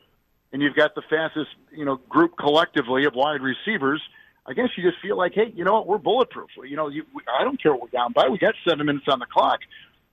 and 0.52 0.62
you've 0.62 0.76
got 0.76 0.96
the 0.96 1.02
fastest, 1.10 1.50
you 1.72 1.86
know, 1.86 1.96
group 2.10 2.34
collectively 2.38 3.06
of 3.06 3.14
wide 3.16 3.42
receivers. 3.42 4.02
I 4.46 4.54
guess 4.54 4.68
you 4.76 4.84
just 4.84 5.02
feel 5.02 5.18
like, 5.18 5.34
hey, 5.34 5.54
you 5.56 5.64
know 5.64 5.74
what, 5.74 5.88
we're 5.88 5.98
bulletproof. 5.98 6.50
You 6.68 6.76
know, 6.76 6.90
you, 6.90 7.06
I 7.40 7.46
don't 7.46 7.62
care 7.62 7.72
what 7.72 7.84
we're 7.84 7.98
down 7.98 8.12
by. 8.12 8.28
We 8.28 8.38
got 8.38 8.56
seven 8.68 8.86
minutes 8.86 9.06
on 9.08 9.20
the 9.20 9.26
clock. 9.26 9.60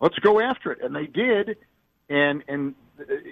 Let's 0.01 0.19
go 0.21 0.41
after 0.41 0.71
it, 0.71 0.79
and 0.83 0.95
they 0.95 1.07
did. 1.07 1.57
And 2.09 2.45
and 2.47 2.75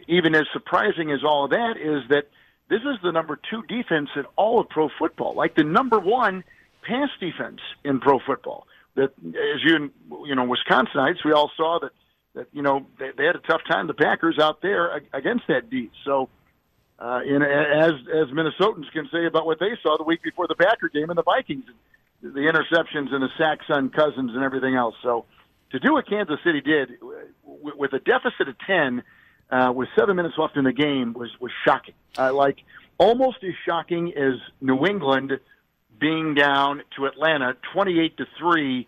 even 0.08 0.34
as 0.34 0.46
surprising 0.52 1.12
as 1.12 1.22
all 1.22 1.44
of 1.44 1.50
that 1.50 1.76
is 1.76 2.08
that 2.08 2.28
this 2.68 2.80
is 2.80 2.98
the 3.04 3.12
number 3.12 3.38
two 3.50 3.62
defense 3.68 4.08
in 4.16 4.24
all 4.34 4.58
of 4.58 4.68
pro 4.68 4.88
football, 4.98 5.34
like 5.34 5.54
the 5.54 5.62
number 5.62 6.00
one 6.00 6.42
pass 6.82 7.10
defense 7.20 7.60
in 7.84 8.00
pro 8.00 8.18
football. 8.18 8.66
That, 8.96 9.10
as 9.26 9.62
you 9.64 9.90
you 10.24 10.34
know, 10.34 10.46
Wisconsinites, 10.46 11.24
we 11.24 11.32
all 11.32 11.50
saw 11.56 11.80
that 11.80 11.90
that 12.34 12.46
you 12.52 12.62
know 12.62 12.86
they, 12.98 13.10
they 13.16 13.24
had 13.24 13.36
a 13.36 13.40
tough 13.40 13.62
time. 13.68 13.86
The 13.86 13.94
Packers 13.94 14.38
out 14.38 14.62
there 14.62 15.02
against 15.12 15.46
that 15.48 15.70
D. 15.70 15.90
So, 16.04 16.28
uh, 16.98 17.20
in, 17.26 17.42
as 17.42 17.92
as 18.12 18.28
Minnesotans 18.28 18.90
can 18.92 19.08
say 19.12 19.26
about 19.26 19.46
what 19.46 19.58
they 19.58 19.70
saw 19.82 19.96
the 19.96 20.04
week 20.04 20.22
before 20.22 20.46
the 20.46 20.54
Packer 20.54 20.88
game 20.88 21.10
and 21.10 21.18
the 21.18 21.22
Vikings, 21.22 21.64
the 22.22 22.28
interceptions 22.28 23.12
and 23.12 23.22
the 23.22 23.30
sacks 23.38 23.66
on 23.68 23.90
Cousins 23.90 24.32
and 24.34 24.42
everything 24.44 24.74
else. 24.74 24.94
So, 25.02 25.24
to 25.70 25.78
do 25.80 25.94
what 25.94 26.08
Kansas 26.08 26.38
City 26.44 26.60
did 26.60 26.90
with 27.42 27.92
a 27.92 27.98
deficit 27.98 28.48
of 28.48 28.56
ten 28.66 29.02
uh, 29.50 29.72
with 29.74 29.88
seven 29.96 30.16
minutes 30.16 30.36
left 30.38 30.56
in 30.56 30.64
the 30.64 30.72
game 30.72 31.12
was 31.12 31.30
was 31.40 31.52
shocking. 31.64 31.94
Uh, 32.18 32.32
like 32.32 32.58
almost 32.98 33.38
as 33.42 33.54
shocking 33.66 34.12
as 34.16 34.34
New 34.60 34.86
England 34.86 35.38
being 36.00 36.34
down 36.34 36.82
to 36.96 37.06
Atlanta 37.06 37.56
twenty 37.72 38.00
eight 38.00 38.16
to 38.16 38.26
three 38.38 38.86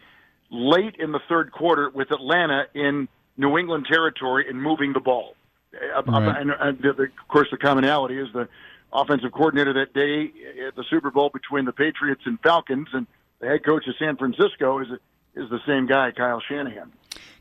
late 0.50 0.96
in 0.98 1.12
the 1.12 1.20
third 1.28 1.52
quarter 1.52 1.90
with 1.90 2.10
Atlanta 2.10 2.64
in 2.74 3.08
New 3.36 3.58
England 3.58 3.86
territory 3.90 4.46
and 4.48 4.60
moving 4.60 4.92
the 4.92 5.00
ball. 5.00 5.34
Uh, 5.74 6.02
right. 6.02 6.40
And, 6.40 6.78
the, 6.80 6.90
of 6.90 7.28
course, 7.28 7.48
the 7.50 7.58
commonality 7.58 8.18
is 8.18 8.28
the 8.32 8.48
offensive 8.92 9.32
coordinator 9.32 9.72
that 9.74 9.92
day 9.92 10.32
at 10.66 10.74
the 10.76 10.84
Super 10.88 11.10
Bowl 11.10 11.30
between 11.30 11.64
the 11.64 11.72
Patriots 11.72 12.22
and 12.24 12.38
Falcons, 12.40 12.88
and 12.92 13.06
the 13.40 13.48
head 13.48 13.64
coach 13.64 13.86
of 13.86 13.94
San 13.98 14.16
Francisco 14.16 14.80
is 14.80 14.88
is 15.34 15.50
the 15.50 15.60
same 15.66 15.86
guy, 15.86 16.12
Kyle 16.12 16.40
Shanahan. 16.48 16.92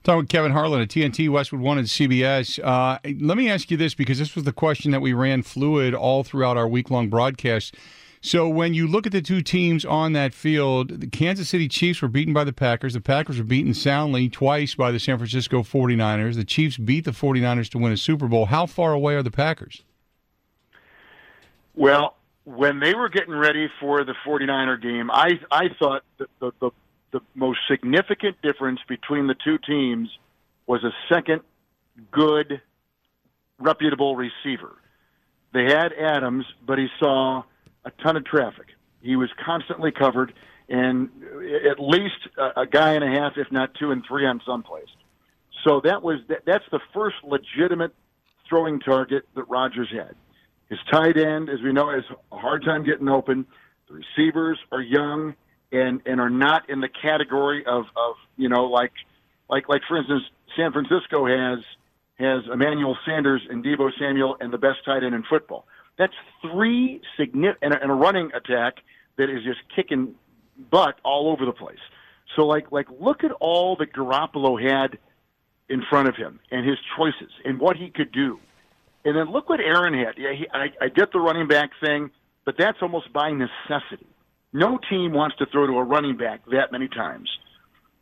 Talking 0.03 0.19
with 0.19 0.29
Kevin 0.29 0.51
Harlan 0.51 0.81
at 0.81 0.89
TNT, 0.89 1.29
Westwood 1.29 1.61
One, 1.61 1.77
and 1.77 1.87
CBS. 1.87 2.59
Uh, 2.61 2.99
let 3.21 3.37
me 3.37 3.49
ask 3.49 3.71
you 3.71 3.77
this 3.77 3.95
because 3.95 4.19
this 4.19 4.35
was 4.35 4.43
the 4.43 4.51
question 4.51 4.91
that 4.91 5.01
we 5.01 5.13
ran 5.13 5.43
fluid 5.43 5.95
all 5.95 6.23
throughout 6.23 6.57
our 6.57 6.67
week 6.67 6.91
long 6.91 7.07
broadcast. 7.07 7.75
So 8.25 8.49
when 8.49 8.73
you 8.73 8.87
look 8.87 9.05
at 9.05 9.11
the 9.11 9.21
two 9.21 9.43
teams 9.43 9.85
on 9.85 10.13
that 10.13 10.33
field, 10.33 10.99
the 10.99 11.05
Kansas 11.05 11.47
City 11.47 11.67
Chiefs 11.67 12.01
were 12.01 12.07
beaten 12.07 12.33
by 12.33 12.43
the 12.43 12.51
Packers. 12.51 12.95
The 12.95 12.99
Packers 12.99 13.37
were 13.37 13.43
beaten 13.43 13.75
soundly 13.75 14.29
twice 14.29 14.73
by 14.73 14.89
the 14.89 14.99
San 14.99 15.19
Francisco 15.19 15.61
49ers. 15.61 16.33
The 16.33 16.43
Chiefs 16.43 16.77
beat 16.77 17.05
the 17.05 17.11
49ers 17.11 17.69
to 17.69 17.77
win 17.77 17.91
a 17.91 17.97
Super 17.97 18.27
Bowl. 18.27 18.47
How 18.47 18.65
far 18.65 18.93
away 18.93 19.13
are 19.13 19.21
the 19.21 19.29
Packers? 19.29 19.83
Well, 21.75 22.15
when 22.45 22.79
they 22.79 22.95
were 22.95 23.09
getting 23.09 23.35
ready 23.35 23.69
for 23.79 24.03
the 24.03 24.15
49er 24.25 24.81
game, 24.81 25.11
I 25.11 25.39
I 25.51 25.67
thought 25.77 26.01
that 26.17 26.29
the, 26.39 26.51
the 26.59 26.71
the 27.11 27.21
most 27.35 27.59
significant 27.67 28.41
difference 28.41 28.79
between 28.87 29.27
the 29.27 29.35
two 29.35 29.59
teams 29.59 30.09
was 30.65 30.83
a 30.83 30.91
second 31.13 31.41
good, 32.11 32.59
reputable 33.59 34.15
receiver. 34.15 34.77
They 35.53 35.65
had 35.65 35.93
Adams, 35.93 36.45
but 36.65 36.79
he 36.79 36.87
saw 36.99 37.43
a 37.85 37.91
ton 38.03 38.17
of 38.17 38.25
traffic. 38.25 38.67
He 39.01 39.15
was 39.15 39.29
constantly 39.45 39.91
covered, 39.91 40.33
and 40.67 41.09
at 41.69 41.79
least 41.79 42.27
a, 42.37 42.61
a 42.61 42.65
guy 42.65 42.93
and 42.93 43.03
a 43.03 43.19
half, 43.19 43.33
if 43.37 43.51
not 43.51 43.73
two 43.75 43.91
and 43.91 44.03
three, 44.07 44.25
on 44.25 44.41
some 44.45 44.63
plays. 44.63 44.87
So 45.63 45.81
that 45.83 46.03
was 46.03 46.19
that, 46.29 46.43
that's 46.45 46.65
the 46.71 46.79
first 46.93 47.17
legitimate 47.23 47.93
throwing 48.49 48.79
target 48.79 49.23
that 49.35 49.43
Rodgers 49.43 49.89
had. 49.91 50.15
His 50.69 50.79
tight 50.91 51.17
end, 51.17 51.49
as 51.49 51.61
we 51.61 51.71
know, 51.71 51.91
has 51.91 52.03
a 52.31 52.37
hard 52.37 52.63
time 52.63 52.83
getting 52.83 53.07
open. 53.07 53.45
The 53.87 53.95
receivers 53.95 54.57
are 54.71 54.81
young 54.81 55.35
and 55.71 56.01
and 56.05 56.19
are 56.19 56.29
not 56.29 56.69
in 56.69 56.81
the 56.81 56.89
category 56.89 57.65
of 57.65 57.85
of 57.95 58.15
you 58.37 58.49
know 58.49 58.65
like 58.65 58.93
like 59.49 59.69
like 59.69 59.81
for 59.87 59.97
instance 59.97 60.23
San 60.55 60.71
Francisco 60.71 61.25
has 61.25 61.63
has 62.17 62.43
Emmanuel 62.51 62.97
Sanders 63.05 63.41
and 63.49 63.63
Deebo 63.63 63.91
Samuel 63.99 64.37
and 64.39 64.51
the 64.51 64.57
best 64.57 64.83
tight 64.85 65.03
end 65.03 65.13
in 65.13 65.23
football. 65.29 65.65
That's 65.97 66.13
three 66.41 67.01
significant 67.17 67.73
and 67.81 67.91
a 67.91 67.93
running 67.93 68.31
attack 68.33 68.75
that 69.17 69.29
is 69.29 69.43
just 69.43 69.59
kicking 69.75 70.15
butt 70.69 70.95
all 71.03 71.29
over 71.31 71.45
the 71.45 71.53
place. 71.53 71.79
So 72.35 72.45
like 72.45 72.71
like 72.71 72.87
look 72.99 73.23
at 73.23 73.31
all 73.39 73.75
that 73.77 73.93
Garoppolo 73.93 74.61
had 74.61 74.97
in 75.69 75.83
front 75.89 76.07
of 76.07 76.15
him 76.15 76.39
and 76.51 76.67
his 76.67 76.77
choices 76.97 77.31
and 77.43 77.59
what 77.59 77.77
he 77.77 77.89
could 77.89 78.11
do. 78.11 78.39
And 79.03 79.15
then 79.15 79.31
look 79.31 79.49
what 79.49 79.59
Aaron 79.59 79.93
had. 79.93 80.15
Yeah, 80.17 80.33
he, 80.33 80.47
I, 80.51 80.85
I 80.85 80.89
get 80.89 81.11
the 81.11 81.19
running 81.19 81.47
back 81.47 81.71
thing, 81.79 82.09
but 82.43 82.55
that's 82.57 82.79
almost 82.81 83.13
by 83.13 83.31
necessity. 83.31 84.07
No 84.51 84.79
team 84.89 85.13
wants 85.13 85.35
to 85.37 85.45
throw 85.45 85.67
to 85.67 85.73
a 85.73 85.83
running 85.83 86.17
back 86.17 86.41
that 86.51 86.71
many 86.71 86.87
times. 86.87 87.29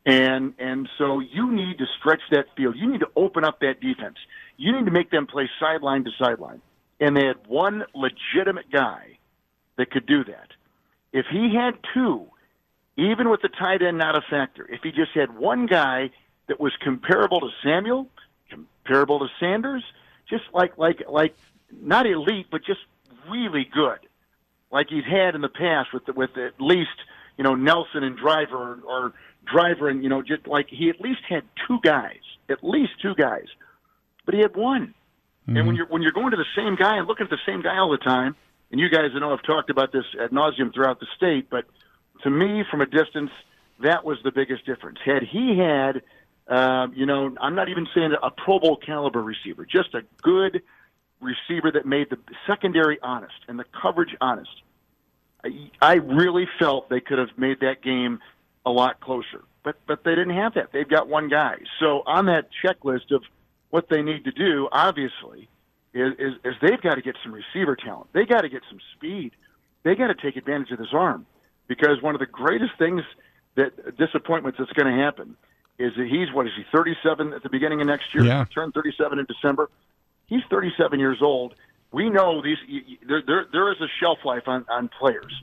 And 0.06 0.54
and 0.60 0.90
so 0.98 1.20
you 1.20 1.52
need 1.52 1.78
to 1.78 1.86
stretch 2.00 2.22
that 2.32 2.46
field. 2.56 2.76
You 2.78 2.92
need 2.92 3.00
to 3.00 3.10
open 3.16 3.44
up 3.44 3.60
that 3.62 3.80
defense. 3.82 4.18
You 4.58 4.72
need 4.72 4.86
to 4.86 4.92
make 4.92 5.12
them 5.12 5.28
play 5.28 5.50
sideline 5.60 6.04
to 6.04 6.12
sideline. 6.20 6.62
And 7.04 7.18
they 7.18 7.26
had 7.26 7.48
one 7.48 7.84
legitimate 7.94 8.72
guy 8.72 9.18
that 9.76 9.92
could 9.92 10.06
do 10.06 10.24
that. 10.24 10.48
If 11.12 11.26
he 11.30 11.54
had 11.54 11.78
two, 11.94 12.28
even 12.96 13.30
with 13.30 13.42
the 13.42 13.50
tight 13.50 13.82
end 13.82 13.98
not 13.98 14.16
a 14.16 14.22
factor, 14.22 14.66
if 14.70 14.84
he 14.84 14.92
just 14.92 15.12
had 15.14 15.36
one 15.36 15.66
guy 15.66 16.12
that 16.48 16.62
was 16.62 16.72
comparable 16.82 17.42
to 17.42 17.50
Samuel, 17.62 18.08
comparable 18.50 19.20
to 19.20 19.28
Sanders, 19.38 19.84
just 20.30 20.46
like 20.54 20.78
like 20.78 21.04
like 21.10 21.36
not 21.82 22.06
elite, 22.06 22.48
but 22.50 22.64
just 22.64 22.80
really 23.30 23.66
good, 23.66 24.00
like 24.72 24.88
he's 24.88 25.04
had 25.04 25.36
in 25.36 25.42
the 25.42 25.50
past 25.50 25.92
with 25.94 26.06
the, 26.06 26.14
with 26.14 26.38
at 26.38 26.54
least 26.58 26.96
you 27.38 27.44
know 27.44 27.54
Nelson 27.54 28.04
and 28.04 28.16
Driver 28.16 28.80
or 28.88 29.12
Driver 29.46 29.90
and 29.90 30.02
you 30.04 30.10
know 30.10 30.22
just 30.22 30.48
like 30.48 30.68
he 30.70 30.90
at 30.90 31.02
least 31.02 31.24
had 31.28 31.44
two 31.68 31.80
guys, 31.84 32.24
at 32.48 32.64
least 32.64 32.94
two 33.02 33.14
guys, 33.14 33.48
but 34.26 34.36
he 34.36 34.40
had 34.40 34.56
one. 34.56 34.94
Mm-hmm. 35.48 35.58
And 35.58 35.68
when 35.68 35.76
you're 35.76 35.88
when 35.88 36.02
you're 36.02 36.12
going 36.12 36.32
to 36.32 36.38
the 36.38 36.46
same 36.56 36.76
guy 36.76 36.98
and 36.98 37.08
looking 37.08 37.26
at 37.26 37.30
the 37.30 37.38
same 37.46 37.62
guy 37.62 37.78
all 37.78 37.92
the 37.92 37.98
time, 37.98 38.36
and 38.72 38.80
you 38.80 38.90
guys 38.90 39.12
I 39.14 39.20
know 39.20 39.32
have 39.32 39.44
talked 39.44 39.70
about 39.70 39.92
this 39.92 40.06
ad 40.20 40.32
nauseum 40.32 40.74
throughout 40.74 41.00
the 41.00 41.08
state, 41.18 41.50
but 41.50 41.66
to 42.24 42.30
me, 42.30 42.64
from 42.70 42.82
a 42.82 42.86
distance, 42.86 43.32
that 43.82 44.06
was 44.06 44.18
the 44.24 44.32
biggest 44.32 44.66
difference. 44.66 45.00
Had 45.04 45.24
he 45.24 45.58
had, 45.58 46.02
uh, 46.48 46.88
you 46.94 47.06
know, 47.06 47.36
I'm 47.42 47.56
not 47.56 47.68
even 47.68 47.88
saying 47.94 48.14
a 48.22 48.32
Pro 48.32 48.60
Bowl 48.60 48.78
caliber 48.78 49.22
receiver, 49.22 49.66
just 49.66 49.94
a 49.94 50.02
good 50.22 50.62
receiver 51.20 51.72
that 51.72 51.86
made 51.86 52.10
the 52.10 52.18
secondary 52.48 53.00
honest 53.02 53.36
and 53.48 53.60
the 53.60 53.66
coverage 53.82 54.16
honest. 54.22 54.52
I, 55.44 55.70
I 55.82 55.94
really 55.96 56.48
felt 56.58 56.90
they 56.90 57.02
could 57.02 57.20
have 57.20 57.38
made 57.38 57.60
that 57.60 57.82
game 57.82 58.20
a 58.66 58.72
lot 58.72 59.02
closer, 59.02 59.44
but 59.64 59.76
but 59.88 60.06
they 60.06 60.12
didn't 60.12 60.38
have 60.38 60.54
that. 60.54 60.72
They've 60.72 60.88
got 60.88 61.10
one 61.10 61.28
guy. 61.28 61.58
So 61.82 62.04
on 62.06 62.28
that 62.28 62.48
checklist 62.64 63.12
of 63.12 63.24
what 63.74 63.90
they 63.90 64.04
need 64.04 64.24
to 64.24 64.32
do, 64.32 64.70
obviously, 64.72 65.50
is, 65.96 66.14
is, 66.20 66.34
is 66.46 66.54
they've 66.62 66.80
got 66.80 66.94
to 66.94 67.02
get 67.02 67.16
some 67.24 67.34
receiver 67.34 67.76
talent. 67.76 68.08
They 68.14 68.24
got 68.24 68.42
to 68.42 68.50
get 68.50 68.62
some 68.70 68.78
speed. 68.96 69.32
They 69.82 69.96
got 69.96 70.10
to 70.10 70.14
take 70.14 70.36
advantage 70.36 70.70
of 70.70 70.78
this 70.78 70.94
arm 70.94 71.26
because 71.68 72.00
one 72.00 72.14
of 72.14 72.20
the 72.20 72.28
greatest 72.28 72.74
things 72.78 73.02
that 73.56 73.98
disappointments 73.98 74.60
that's 74.60 74.72
going 74.74 74.96
to 74.96 75.04
happen 75.04 75.36
is 75.80 75.92
that 75.98 76.06
he's 76.06 76.32
what 76.32 76.46
is 76.46 76.52
he 76.56 76.64
37 76.72 77.34
at 77.34 77.42
the 77.42 77.50
beginning 77.50 77.82
of 77.82 77.88
next 77.88 78.14
year? 78.14 78.24
Yeah. 78.24 78.46
Turned 78.54 78.76
37 78.76 79.18
in 79.18 79.26
December. 79.26 79.72
He's 80.28 80.44
37 80.52 81.00
years 81.00 81.18
old. 81.20 81.56
We 81.92 82.12
know 82.12 82.44
these 82.44 82.58
there 83.08 83.24
there, 83.26 83.48
there 83.52 83.72
is 83.72 83.82
a 83.82 83.88
shelf 84.00 84.20
life 84.24 84.44
on 84.46 84.68
on 84.70 84.88
players. 85.00 85.34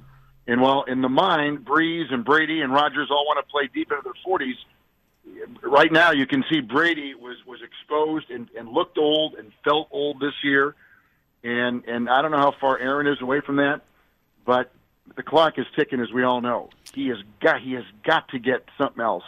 And 0.47 0.61
while 0.61 0.85
in 0.85 1.03
the 1.03 1.09
mind, 1.09 1.65
Brees 1.65 2.15
and 2.15 2.25
Brady 2.25 2.61
and 2.61 2.73
Rodgers 2.73 3.09
all 3.11 3.25
want 3.27 3.45
to 3.45 3.51
play 3.51 3.69
deep 3.75 3.91
into 3.91 4.03
their 4.05 4.15
40s, 4.25 4.55
right 5.63 5.93
now 5.93 6.11
you 6.13 6.27
can 6.27 6.45
see 6.51 6.61
Brady 6.61 7.15
was 7.15 7.37
was 7.47 7.61
exposed 7.63 8.31
and, 8.31 8.49
and 8.57 8.69
looked 8.69 8.99
old 8.99 9.35
and 9.35 9.53
felt 9.65 9.89
old 9.91 10.21
this 10.21 10.35
year. 10.43 10.75
And 11.43 11.85
and 11.87 12.09
I 12.09 12.23
don't 12.23 12.31
know 12.31 12.39
how 12.39 12.55
far 12.61 12.79
Aaron 12.79 13.07
is 13.07 13.21
away 13.21 13.41
from 13.41 13.57
that, 13.57 13.81
but 14.45 14.71
the 15.17 15.23
clock 15.23 15.59
is 15.59 15.67
ticking, 15.77 16.01
as 16.01 16.13
we 16.13 16.23
all 16.23 16.41
know. 16.41 16.71
He 16.93 17.09
has 17.09 17.19
got 17.41 17.61
he 17.63 17.73
has 17.73 17.85
got 18.05 18.29
to 18.29 18.39
get 18.39 18.65
something 18.79 19.03
else 19.03 19.25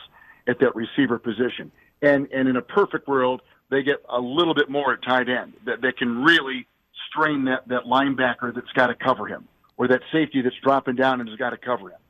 at 0.47 0.59
that 0.61 0.75
receiver 0.75 1.19
position. 1.19 1.73
And 2.01 2.29
and 2.33 2.49
in 2.49 2.57
a 2.57 2.63
perfect 2.63 3.09
world, 3.09 3.43
they 3.71 3.83
get 3.83 4.05
a 4.09 4.21
little 4.21 4.55
bit 4.55 4.69
more 4.69 4.93
at 4.93 5.03
tight 5.03 5.29
end 5.29 5.55
that 5.65 5.81
they 5.81 5.93
can 5.93 6.23
really 6.23 6.67
strain 7.09 7.45
that 7.45 7.69
that 7.69 7.85
linebacker 7.85 8.55
that's 8.55 8.73
got 8.75 8.89
to 8.89 8.95
cover 8.95 9.27
him, 9.27 9.49
or 9.77 9.89
that 9.89 10.03
safety 10.13 10.43
that's 10.43 10.57
dropping 10.63 10.97
down 10.97 11.21
and 11.21 11.29
has 11.29 11.39
got 11.39 11.51
to 11.51 11.57
cover 11.57 11.91
him. 11.91 12.01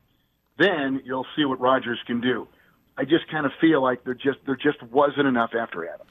Then 0.59 1.03
you'll 1.05 1.27
see 1.37 1.45
what 1.45 1.61
Rodgers 1.61 1.99
can 2.07 2.21
do. 2.21 2.49
I 2.97 3.05
just 3.05 3.29
kind 3.31 3.47
of 3.47 3.53
feel 3.61 3.83
like 3.83 4.05
there 4.05 4.15
just 4.15 4.39
there 4.47 4.57
just 4.57 4.83
wasn't 4.83 5.27
enough 5.27 5.51
after 5.59 5.89
Adams. 5.89 6.11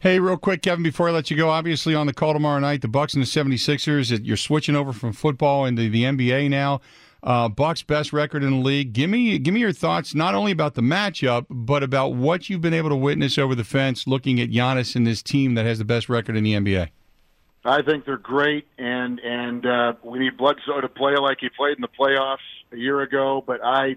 Hey, 0.00 0.20
real 0.20 0.36
quick, 0.36 0.62
Kevin, 0.62 0.84
before 0.84 1.08
I 1.08 1.12
let 1.12 1.28
you 1.28 1.36
go, 1.36 1.50
obviously 1.50 1.94
on 1.94 2.06
the 2.06 2.12
call 2.12 2.32
tomorrow 2.32 2.60
night, 2.60 2.82
the 2.82 2.88
Bucks 2.88 3.14
and 3.14 3.22
the 3.22 3.26
76ers, 3.26 4.24
you're 4.24 4.36
switching 4.36 4.76
over 4.76 4.92
from 4.92 5.12
football 5.12 5.64
into 5.64 5.90
the 5.90 6.04
NBA 6.04 6.48
now. 6.50 6.80
Uh, 7.20 7.48
Bucks 7.48 7.82
best 7.82 8.12
record 8.12 8.44
in 8.44 8.50
the 8.50 8.64
league. 8.64 8.92
Give 8.92 9.10
me 9.10 9.38
give 9.38 9.52
me 9.52 9.60
your 9.60 9.72
thoughts 9.72 10.14
not 10.14 10.34
only 10.34 10.52
about 10.52 10.74
the 10.74 10.82
matchup, 10.82 11.46
but 11.50 11.82
about 11.82 12.14
what 12.14 12.48
you've 12.48 12.60
been 12.60 12.74
able 12.74 12.90
to 12.90 12.96
witness 12.96 13.38
over 13.38 13.56
the 13.56 13.64
fence 13.64 14.06
looking 14.06 14.40
at 14.40 14.50
Giannis 14.50 14.94
and 14.94 15.04
this 15.04 15.20
team 15.20 15.54
that 15.54 15.66
has 15.66 15.78
the 15.78 15.84
best 15.84 16.08
record 16.08 16.36
in 16.36 16.44
the 16.44 16.52
NBA. 16.52 16.90
I 17.64 17.82
think 17.82 18.04
they're 18.04 18.18
great, 18.18 18.68
and 18.78 19.18
and 19.18 19.66
uh, 19.66 19.92
we 20.04 20.20
need 20.20 20.36
Bledsoe 20.36 20.80
to 20.80 20.88
play 20.88 21.16
like 21.16 21.38
he 21.40 21.48
played 21.48 21.76
in 21.76 21.82
the 21.82 21.88
playoffs 21.88 22.38
a 22.70 22.76
year 22.76 23.00
ago. 23.00 23.42
But 23.44 23.64
I 23.64 23.96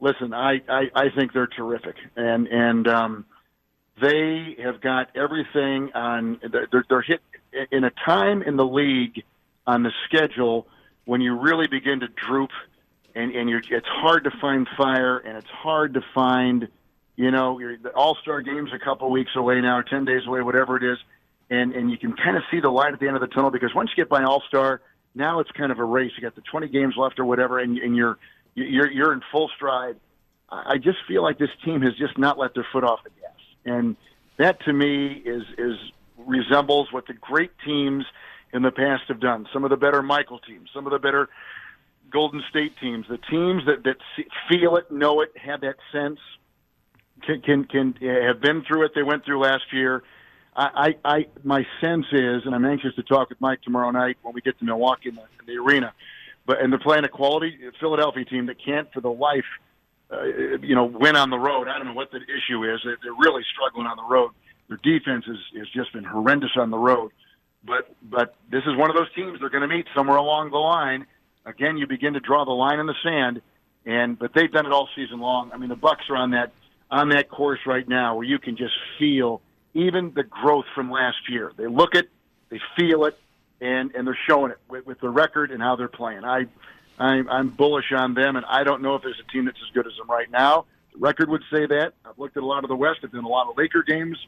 listen, 0.00 0.32
I 0.34 0.60
I, 0.68 0.90
I 0.94 1.04
think 1.14 1.32
they're 1.32 1.46
terrific, 1.46 1.96
and 2.16 2.46
and 2.46 2.88
um, 2.88 3.24
they 4.00 4.56
have 4.62 4.80
got 4.80 5.16
everything 5.16 5.90
on. 5.94 6.40
They're, 6.50 6.84
they're 6.88 7.02
hit 7.02 7.20
in 7.70 7.84
a 7.84 7.90
time 7.90 8.42
in 8.42 8.56
the 8.56 8.66
league 8.66 9.22
on 9.66 9.82
the 9.82 9.92
schedule 10.06 10.66
when 11.04 11.20
you 11.20 11.38
really 11.38 11.66
begin 11.66 12.00
to 12.00 12.08
droop, 12.08 12.50
and 13.14 13.34
and 13.34 13.48
you're, 13.48 13.62
it's 13.70 13.86
hard 13.88 14.24
to 14.24 14.30
find 14.40 14.66
fire, 14.76 15.18
and 15.18 15.36
it's 15.36 15.50
hard 15.50 15.94
to 15.94 16.00
find. 16.14 16.68
You 17.16 17.32
know, 17.32 17.58
your, 17.58 17.76
the 17.76 17.90
All 17.90 18.16
Star 18.22 18.42
game's 18.42 18.70
a 18.72 18.78
couple 18.78 19.10
weeks 19.10 19.32
away 19.34 19.60
now, 19.60 19.82
ten 19.82 20.04
days 20.04 20.22
away, 20.26 20.40
whatever 20.40 20.76
it 20.76 20.84
is, 20.84 20.98
and 21.50 21.72
and 21.72 21.90
you 21.90 21.98
can 21.98 22.14
kind 22.14 22.36
of 22.36 22.44
see 22.50 22.60
the 22.60 22.70
light 22.70 22.92
at 22.92 23.00
the 23.00 23.08
end 23.08 23.16
of 23.16 23.20
the 23.20 23.26
tunnel 23.26 23.50
because 23.50 23.74
once 23.74 23.90
you 23.90 23.96
get 23.96 24.08
by 24.08 24.22
All 24.22 24.40
Star, 24.46 24.80
now 25.14 25.40
it's 25.40 25.50
kind 25.50 25.72
of 25.72 25.80
a 25.80 25.84
race. 25.84 26.12
You 26.16 26.22
got 26.22 26.36
the 26.36 26.42
20 26.42 26.68
games 26.68 26.94
left 26.96 27.18
or 27.18 27.24
whatever, 27.24 27.58
and, 27.58 27.76
and 27.78 27.96
you're 27.96 28.18
you're 28.64 28.90
you're 28.90 29.12
in 29.12 29.22
full 29.32 29.50
stride. 29.54 29.96
I 30.50 30.78
just 30.78 30.98
feel 31.06 31.22
like 31.22 31.38
this 31.38 31.50
team 31.62 31.82
has 31.82 31.94
just 31.96 32.16
not 32.16 32.38
let 32.38 32.54
their 32.54 32.66
foot 32.72 32.82
off 32.82 33.04
the 33.04 33.10
gas 33.10 33.28
and 33.68 33.96
that 34.38 34.60
to 34.64 34.72
me 34.72 35.22
is 35.24 35.42
is 35.56 35.76
resembles 36.16 36.92
what 36.92 37.06
the 37.06 37.14
great 37.14 37.52
teams 37.64 38.04
in 38.52 38.62
the 38.62 38.70
past 38.70 39.04
have 39.08 39.20
done. 39.20 39.46
Some 39.52 39.64
of 39.64 39.70
the 39.70 39.76
better 39.76 40.02
Michael 40.02 40.38
teams, 40.38 40.70
some 40.74 40.86
of 40.86 40.92
the 40.92 40.98
better 40.98 41.28
Golden 42.10 42.42
State 42.48 42.72
teams, 42.80 43.06
the 43.08 43.18
teams 43.18 43.64
that 43.66 43.84
that 43.84 43.96
feel 44.48 44.76
it, 44.76 44.90
know 44.90 45.20
it, 45.20 45.32
have 45.36 45.60
that 45.60 45.76
sense, 45.92 46.18
can 47.24 47.42
can, 47.42 47.64
can 47.64 47.94
have 48.00 48.40
been 48.40 48.64
through 48.64 48.86
it. 48.86 48.92
They 48.94 49.02
went 49.02 49.24
through 49.24 49.40
last 49.40 49.72
year. 49.72 50.02
I, 50.56 50.94
I, 51.04 51.16
I 51.16 51.26
my 51.44 51.66
sense 51.80 52.06
is, 52.12 52.42
and 52.44 52.54
I'm 52.54 52.64
anxious 52.64 52.94
to 52.96 53.02
talk 53.02 53.28
with 53.28 53.40
Mike 53.40 53.62
tomorrow 53.62 53.90
night 53.90 54.16
when 54.22 54.34
we 54.34 54.40
get 54.40 54.58
to 54.58 54.64
Milwaukee 54.64 55.10
in 55.10 55.14
the, 55.14 55.22
in 55.22 55.46
the 55.46 55.56
arena. 55.62 55.92
But 56.48 56.62
and 56.62 56.72
they're 56.72 56.80
playing 56.80 57.04
a 57.04 57.08
quality 57.10 57.58
Philadelphia 57.78 58.24
team 58.24 58.46
that 58.46 58.56
can't, 58.64 58.90
for 58.92 59.02
the 59.02 59.10
life 59.10 59.44
uh, 60.10 60.24
you 60.62 60.74
know, 60.74 60.86
win 60.86 61.16
on 61.16 61.28
the 61.28 61.38
road. 61.38 61.68
I 61.68 61.76
don't 61.76 61.88
know 61.88 61.92
what 61.92 62.10
the 62.10 62.16
issue 62.22 62.64
is. 62.64 62.80
They're 62.82 63.12
really 63.12 63.42
struggling 63.52 63.86
on 63.86 63.98
the 63.98 64.04
road. 64.04 64.30
Their 64.68 64.78
defense 64.78 65.26
is 65.28 65.36
has 65.58 65.68
just 65.68 65.92
been 65.92 66.04
horrendous 66.04 66.52
on 66.56 66.70
the 66.70 66.78
road. 66.78 67.12
But 67.62 67.94
but 68.02 68.34
this 68.50 68.62
is 68.66 68.74
one 68.76 68.88
of 68.88 68.96
those 68.96 69.12
teams 69.14 69.38
they're 69.40 69.50
going 69.50 69.68
to 69.68 69.74
meet 69.76 69.86
somewhere 69.94 70.16
along 70.16 70.50
the 70.50 70.56
line. 70.58 71.06
Again, 71.44 71.76
you 71.76 71.86
begin 71.86 72.14
to 72.14 72.20
draw 72.20 72.46
the 72.46 72.52
line 72.52 72.78
in 72.78 72.86
the 72.86 72.94
sand, 73.02 73.42
and 73.84 74.18
but 74.18 74.32
they've 74.34 74.50
done 74.50 74.64
it 74.64 74.72
all 74.72 74.88
season 74.96 75.20
long. 75.20 75.50
I 75.52 75.58
mean, 75.58 75.68
the 75.68 75.76
Bucks 75.76 76.04
are 76.08 76.16
on 76.16 76.30
that 76.30 76.52
on 76.90 77.10
that 77.10 77.28
course 77.28 77.60
right 77.66 77.86
now 77.86 78.16
where 78.16 78.24
you 78.24 78.38
can 78.38 78.56
just 78.56 78.74
feel 78.98 79.42
even 79.74 80.12
the 80.14 80.22
growth 80.22 80.64
from 80.74 80.90
last 80.90 81.28
year. 81.28 81.52
They 81.58 81.66
look 81.66 81.94
it, 81.94 82.08
they 82.48 82.60
feel 82.78 83.04
it, 83.04 83.18
and 83.60 83.94
and 83.94 84.06
they're 84.06 84.18
showing 84.28 84.50
it 84.52 84.58
with, 84.68 84.86
with 84.86 85.00
the 85.00 85.08
record 85.08 85.50
and 85.50 85.62
how 85.62 85.76
they're 85.76 85.88
playing. 85.88 86.24
I 86.24 86.46
I'm, 86.98 87.28
I'm 87.28 87.48
bullish 87.50 87.92
on 87.92 88.14
them, 88.14 88.36
and 88.36 88.44
I 88.46 88.64
don't 88.64 88.82
know 88.82 88.96
if 88.96 89.02
there's 89.02 89.20
a 89.20 89.32
team 89.32 89.44
that's 89.44 89.58
as 89.62 89.72
good 89.72 89.86
as 89.86 89.96
them 89.96 90.10
right 90.10 90.30
now. 90.30 90.66
The 90.92 90.98
record 90.98 91.28
would 91.28 91.44
say 91.50 91.66
that. 91.66 91.92
I've 92.04 92.18
looked 92.18 92.36
at 92.36 92.42
a 92.42 92.46
lot 92.46 92.64
of 92.64 92.68
the 92.68 92.76
West. 92.76 93.00
I've 93.04 93.12
done 93.12 93.24
a 93.24 93.28
lot 93.28 93.48
of 93.48 93.56
Laker 93.56 93.82
games. 93.82 94.18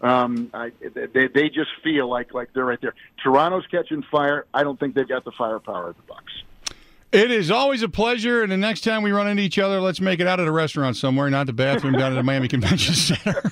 Um, 0.00 0.50
I, 0.54 0.70
they 0.94 1.26
they 1.26 1.48
just 1.48 1.70
feel 1.82 2.08
like 2.08 2.32
like 2.32 2.52
they're 2.52 2.64
right 2.64 2.80
there. 2.80 2.94
Toronto's 3.22 3.66
catching 3.66 4.02
fire. 4.02 4.46
I 4.54 4.62
don't 4.62 4.78
think 4.78 4.94
they've 4.94 5.08
got 5.08 5.24
the 5.24 5.32
firepower 5.32 5.88
of 5.88 5.96
the 5.96 6.02
Bucks. 6.02 6.32
It 7.10 7.30
is 7.30 7.50
always 7.50 7.82
a 7.82 7.88
pleasure, 7.88 8.42
and 8.42 8.52
the 8.52 8.56
next 8.58 8.82
time 8.82 9.02
we 9.02 9.12
run 9.12 9.26
into 9.26 9.42
each 9.42 9.58
other, 9.58 9.80
let's 9.80 10.00
make 10.00 10.20
it 10.20 10.26
out 10.26 10.40
at 10.40 10.46
a 10.46 10.52
restaurant 10.52 10.94
somewhere, 10.96 11.30
not 11.30 11.46
the 11.46 11.54
bathroom 11.54 11.94
down 11.94 12.12
at 12.12 12.16
the 12.16 12.22
Miami 12.22 12.48
Convention 12.48 12.94
Center. 12.94 13.50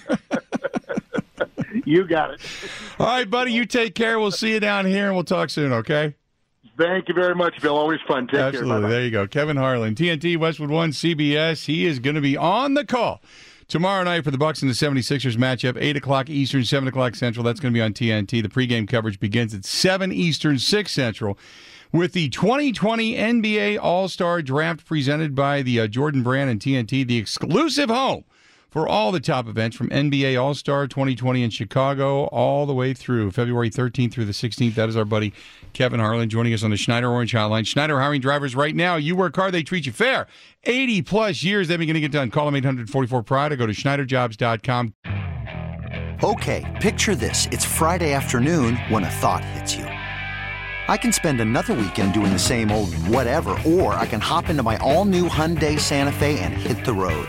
you 1.87 2.07
got 2.07 2.33
it. 2.33 2.41
All 2.99 3.07
right, 3.07 3.29
buddy. 3.29 3.53
You 3.53 3.67
take 3.67 3.95
care. 3.95 4.19
We'll 4.19 4.31
see 4.31 4.53
you 4.53 4.61
down 4.61 4.87
here, 4.87 5.07
and 5.07 5.15
we'll 5.15 5.25
talk 5.25 5.51
soon. 5.51 5.73
Okay. 5.73 6.15
Thank 6.79 7.09
you 7.09 7.15
very 7.15 7.35
much, 7.35 7.61
Bill. 7.61 7.77
Always 7.77 8.01
fun. 8.07 8.27
Take 8.27 8.41
Absolutely. 8.41 8.91
There 8.91 9.05
you 9.05 9.11
go. 9.11 9.27
Kevin 9.27 9.57
Harlan, 9.57 9.95
TNT 9.95 10.37
Westwood 10.39 10.71
One 10.71 10.91
CBS. 10.91 11.67
He 11.67 11.87
is 11.87 11.99
going 11.99 12.17
to 12.17 12.21
be 12.23 12.37
on 12.37 12.75
the 12.75 12.85
call 12.85 13.23
tomorrow 13.69 14.05
night 14.05 14.25
for 14.25 14.31
the 14.31 14.39
Bucks 14.39 14.63
and 14.63 14.71
the 14.71 14.75
76ers 14.75 15.37
matchup, 15.37 15.77
8 15.81 15.97
o'clock 15.97 16.31
Eastern, 16.31 16.65
7 16.65 16.89
o'clock 16.89 17.15
Central. 17.15 17.45
That's 17.45 17.61
going 17.61 17.73
to 17.73 17.77
be 17.77 17.83
on 17.83 17.93
TNT. 17.93 18.43
The 18.43 18.49
pregame 18.49 18.89
coverage 18.89 19.19
begins 19.21 19.55
at 19.55 19.65
7 19.65 20.13
Eastern, 20.13 20.59
6 20.59 20.93
Central. 20.93 21.39
with 21.93 22.13
the 22.13 22.29
2020 22.29 23.15
NBA 23.15 23.79
All 23.81 24.09
Star 24.09 24.43
Draft 24.43 24.85
presented 24.87 25.35
by 25.35 25.63
the 25.63 25.81
uh, 25.81 25.87
Jordan 25.87 26.23
Brand 26.23 26.51
and 26.51 26.61
TNT, 26.61 27.07
the 27.07 27.17
exclusive 27.17 27.91
home 27.91 28.25
for 28.77 28.87
all 28.87 29.11
the 29.11 29.21
top 29.21 29.49
events 29.49 29.75
from 29.75 29.89
NBA 29.89 30.39
All 30.39 30.53
Star 30.53 30.87
2020 30.87 31.43
in 31.43 31.49
Chicago 31.49 32.25
all 32.25 32.67
the 32.67 32.75
way 32.75 32.93
through 32.93 33.31
February 33.31 33.71
13th 33.71 34.13
through 34.13 34.27
the 34.27 34.33
16th. 34.33 34.75
That 34.75 34.91
is 34.91 34.99
our 34.99 35.07
buddy 35.07 35.33
Kevin 35.73 35.99
Harlan 35.99 36.29
joining 36.29 36.53
us 36.53 36.63
on 36.63 36.69
the 36.69 36.77
Schneider 36.77 37.09
Orange 37.09 37.33
Hotline. 37.33 37.67
Schneider 37.67 37.99
hiring 37.99 38.21
drivers 38.21 38.55
right 38.55 38.77
now. 38.77 38.97
You 38.97 39.17
work 39.17 39.35
hard, 39.35 39.55
they 39.55 39.63
treat 39.63 39.87
you 39.87 39.93
fair. 39.93 40.27
80 40.65 41.01
plus 41.01 41.43
years, 41.43 41.69
they're 41.69 41.79
going 41.79 41.95
to 41.95 42.01
get 42.01 42.13
done. 42.13 42.31
Call 42.31 42.45
them 42.45 42.55
844 42.55 43.23
Pride 43.23 43.53
or 43.53 43.57
go 43.57 43.67
to 43.67 43.73
SchneiderJobs.com. 43.73 44.93
Okay, 46.23 46.79
picture 46.83 47.15
this. 47.15 47.47
It's 47.53 47.65
Friday 47.65 48.13
afternoon 48.13 48.77
when 48.91 49.05
a 49.05 49.11
thought 49.11 49.43
hits 49.43 49.75
you. 49.75 49.85
I 49.85 50.99
can 50.99 51.13
spend 51.13 51.41
another 51.41 51.73
weekend 51.73 52.13
doing 52.13 52.31
the 52.31 52.39
same 52.39 52.71
old 52.71 52.93
whatever, 53.09 53.59
or 53.67 53.95
I 53.95 54.05
can 54.05 54.21
hop 54.21 54.51
into 54.51 54.63
my 54.63 54.77
all 54.79 55.07
new 55.07 55.31
Hyundai 55.31 55.81
Santa 55.81 56.13
Fe 56.13 56.39
and 56.41 56.53
hit 56.53 56.85
the 56.85 56.93
road. 56.93 57.29